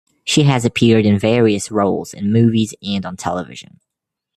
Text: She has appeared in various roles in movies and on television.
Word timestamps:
She 0.23 0.45
has 0.45 0.65
appeared 0.65 1.05
in 1.05 1.19
various 1.19 1.69
roles 1.69 2.11
in 2.11 2.33
movies 2.33 2.73
and 2.81 3.05
on 3.05 3.17
television. 3.17 3.79